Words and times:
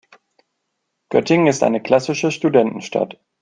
Göttingen 1.09 1.45
ist 1.45 1.61
eine 1.61 1.79
klassische 1.79 2.31
Studentenstadt. 2.31 3.19